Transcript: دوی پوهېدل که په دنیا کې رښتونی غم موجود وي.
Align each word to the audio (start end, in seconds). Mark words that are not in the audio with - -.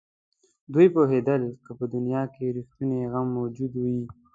دوی 0.73 0.87
پوهېدل 0.95 1.41
که 1.63 1.71
په 1.79 1.85
دنیا 1.93 2.23
کې 2.33 2.53
رښتونی 2.57 3.01
غم 3.11 3.27
موجود 3.37 3.73
وي. 3.83 3.99